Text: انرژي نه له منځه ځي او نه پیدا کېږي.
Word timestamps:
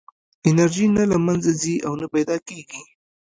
انرژي 0.49 0.85
نه 0.97 1.03
له 1.11 1.17
منځه 1.25 1.51
ځي 1.61 1.75
او 1.85 1.93
نه 2.01 2.07
پیدا 2.13 2.37
کېږي. 2.47 2.81